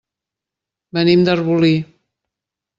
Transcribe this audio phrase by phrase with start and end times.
[0.99, 1.71] Venim d'Arbolí.